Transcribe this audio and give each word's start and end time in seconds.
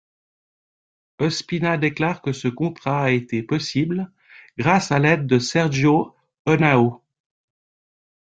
Ospina 1.19 1.77
déclare 1.77 2.23
que 2.23 2.31
ce 2.33 2.47
contrat 2.47 3.03
a 3.03 3.09
été 3.11 3.43
possible, 3.43 4.11
grâce 4.57 4.91
à 4.91 4.97
l'aide 4.97 5.27
de 5.27 5.37
Sergio 5.37 6.15
Henao. 6.47 7.03